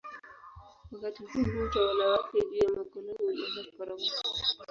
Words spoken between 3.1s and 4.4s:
ulianza kuporomoka.